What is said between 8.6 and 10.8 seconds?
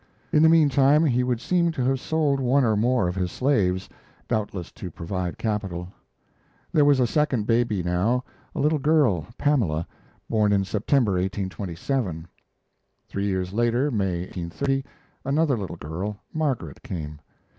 girl, Pamela, born in